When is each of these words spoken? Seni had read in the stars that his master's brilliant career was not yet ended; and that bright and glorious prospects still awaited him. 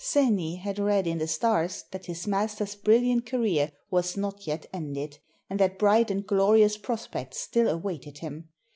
Seni 0.03 0.55
had 0.55 0.79
read 0.79 1.05
in 1.05 1.19
the 1.19 1.27
stars 1.27 1.83
that 1.91 2.07
his 2.07 2.25
master's 2.25 2.73
brilliant 2.73 3.27
career 3.27 3.71
was 3.91 4.17
not 4.17 4.47
yet 4.47 4.65
ended; 4.73 5.19
and 5.47 5.59
that 5.59 5.77
bright 5.77 6.09
and 6.09 6.25
glorious 6.25 6.75
prospects 6.75 7.39
still 7.39 7.67
awaited 7.69 8.17
him. 8.17 8.49